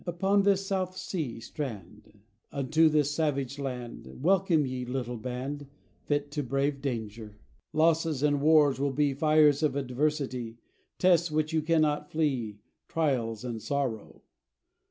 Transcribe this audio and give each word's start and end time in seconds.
Upon 0.07 0.41
this 0.41 0.65
South 0.65 0.97
sea 0.97 1.39
strand 1.39 2.21
Unto 2.51 2.89
this 2.89 3.11
savage 3.11 3.59
land 3.59 4.07
Welcome, 4.23 4.65
ye 4.65 4.83
little 4.83 5.17
band, 5.17 5.67
Fit 6.05 6.31
to 6.31 6.41
brave 6.41 6.81
danger. 6.81 7.37
Losses 7.71 8.23
and 8.23 8.41
wars 8.41 8.79
will 8.79 8.93
be 8.93 9.13
Fires 9.13 9.61
of 9.61 9.75
adversity, 9.75 10.57
Tests 10.97 11.29
which 11.29 11.53
you 11.53 11.61
cannot 11.61 12.09
flee 12.09 12.57
Trials 12.87 13.43
and 13.45 13.61
sorrow. 13.61 14.23